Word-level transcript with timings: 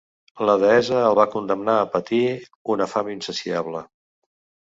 La 0.49 0.53
deessa 0.61 0.95
el 1.09 1.17
va 1.19 1.25
condemnar 1.33 1.75
a 1.81 1.83
patir 1.97 2.21
una 2.77 2.89
fam 2.95 3.13
insaciable. 3.17 3.85